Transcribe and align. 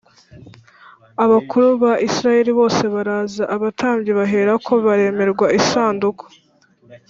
Abakuru 1.25 1.67
ba 1.83 1.91
Isirayeli 2.07 2.51
bose 2.59 2.83
baraza, 2.93 3.43
abatambyi 3.55 4.11
baherako 4.19 4.71
baremērwa 4.85 5.47
isanduku 5.59 6.25